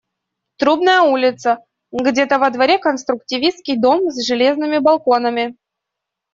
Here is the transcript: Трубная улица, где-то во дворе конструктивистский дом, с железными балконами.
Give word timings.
Трубная 0.57 1.01
улица, 1.03 1.59
где-то 1.91 2.39
во 2.39 2.49
дворе 2.49 2.79
конструктивистский 2.79 3.79
дом, 3.79 4.09
с 4.09 4.25
железными 4.25 4.79
балконами. 4.79 5.55